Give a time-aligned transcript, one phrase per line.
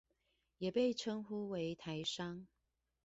[0.57, 2.47] 也被稱呼為台商